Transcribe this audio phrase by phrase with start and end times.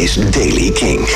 [0.00, 1.08] is Daily King.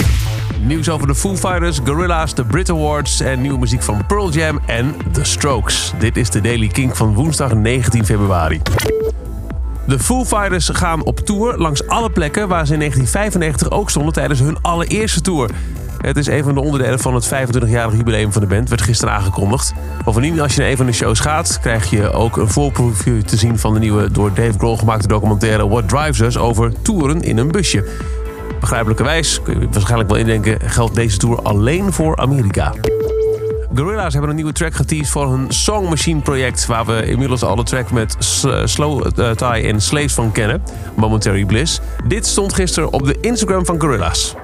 [0.60, 4.60] Nieuws over de Foo Fighters, Gorilla's, de Brit Awards en nieuwe muziek van Pearl Jam
[4.66, 5.92] en The Strokes.
[5.98, 8.60] Dit is de Daily King van woensdag 19 februari.
[9.86, 14.12] De Foo Fighters gaan op tour langs alle plekken waar ze in 1995 ook stonden
[14.12, 15.50] tijdens hun allereerste tour.
[16.00, 19.14] Het is een van de onderdelen van het 25-jarig jubileum van de band, werd gisteren
[19.14, 19.72] aangekondigd.
[20.04, 23.36] Bovendien, als je naar een van de shows gaat, krijg je ook een voorproefje te
[23.36, 27.38] zien van de nieuwe door Dave Grohl gemaakte documentaire What Drives Us over toeren in
[27.38, 27.84] een busje.
[28.64, 32.72] Begrijpelijkerwijs, kun je waarschijnlijk wel indenken, geldt deze tour alleen voor Amerika.
[33.74, 36.66] Gorilla's hebben een nieuwe track geteased voor hun Song Machine project...
[36.66, 38.16] waar we inmiddels al de track met
[38.64, 40.62] Slow uh, Tie en Slaves van kennen.
[40.96, 41.80] Momentary Bliss.
[42.06, 44.34] Dit stond gisteren op de Instagram van Gorilla's.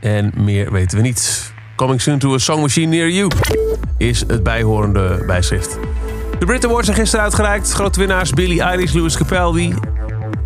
[0.00, 1.52] En meer weten we niet.
[1.76, 3.28] Coming soon to a song machine near you
[3.98, 5.78] is het bijhorende bijschrift.
[6.38, 7.72] De Brit Awards zijn gisteren uitgereikt.
[7.72, 9.74] Grote winnaars Billie Eilish, Louis Capaldi.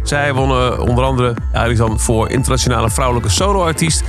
[0.02, 4.02] Zij wonnen onder andere Eilish dan voor internationale vrouwelijke soloartiest.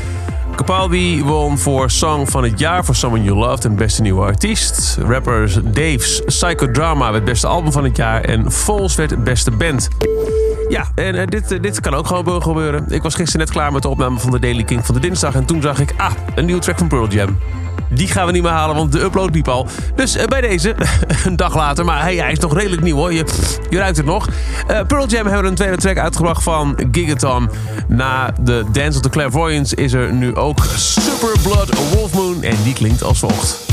[0.55, 4.97] Capaldi won voor Song van het jaar voor Someone You Loved en beste nieuwe artiest.
[5.07, 9.87] Rappers Dave's Psychodrama werd beste album van het jaar en Foles werd beste band.
[10.69, 12.85] Ja, en uh, dit, uh, dit kan ook gewoon gebeuren.
[12.89, 15.35] Ik was gisteren net klaar met de opname van de Daily King van de dinsdag.
[15.35, 17.37] En toen zag ik, ah, een nieuwe track van Pearl Jam.
[17.93, 19.67] Die gaan we niet meer halen, want de upload liep al.
[19.95, 20.75] Dus uh, bij deze,
[21.25, 21.85] een dag later.
[21.85, 23.13] Maar hey, hij is nog redelijk nieuw hoor.
[23.13, 23.25] Je,
[23.69, 24.27] ruikt het nog.
[24.87, 27.49] Pearl Jam hebben een tweede track uitgebracht van Gigaton.
[27.87, 32.43] Na de Dance of the Clairvoyants is er nu ook Super Blood Wolf Moon.
[32.43, 33.72] En die klinkt als volgt.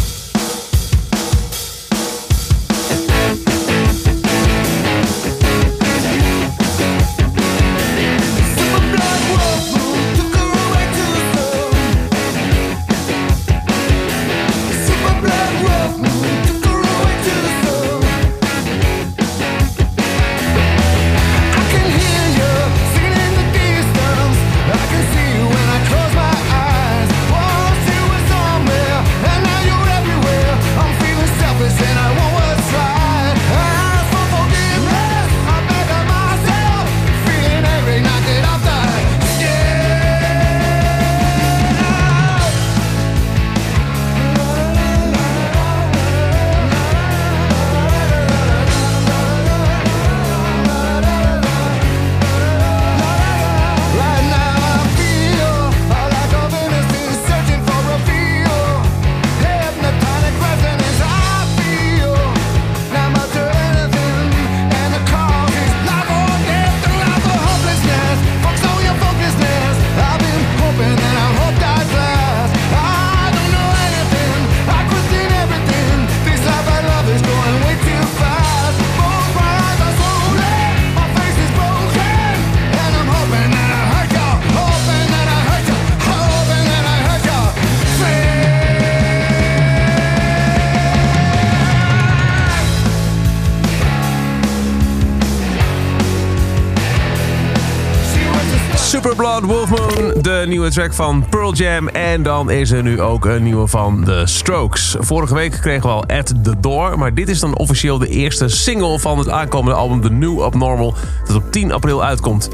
[99.03, 101.89] Superblood Wolfmoon, de nieuwe track van Pearl Jam.
[101.89, 104.97] En dan is er nu ook een nieuwe van The Strokes.
[104.99, 106.99] Vorige week kregen we al At The Door.
[106.99, 110.95] Maar dit is dan officieel de eerste single van het aankomende album The New Abnormal.
[111.27, 112.49] Dat op 10 april uitkomt.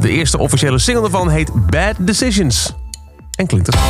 [0.00, 2.74] De eerste officiële single ervan heet Bad Decisions.
[3.36, 3.80] En klinkt als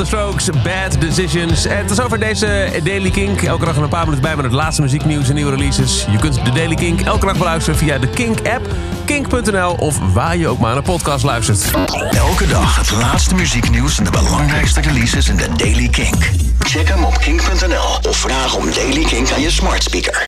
[0.00, 1.66] The Strokes, Bad Decisions.
[1.66, 3.42] En tot zover deze Daily Kink.
[3.42, 6.06] Elke dag een paar minuten bij met het laatste muzieknieuws en nieuwe releases.
[6.10, 8.68] Je kunt de Daily Kink elke dag beluisteren via de Kink-app,
[9.04, 11.70] kink.nl of waar je ook maar naar podcast luistert.
[12.10, 16.30] Elke dag het laatste muzieknieuws en de belangrijkste releases in de Daily Kink.
[16.58, 20.18] Check hem op kink.nl of vraag om Daily Kink aan je smart speaker.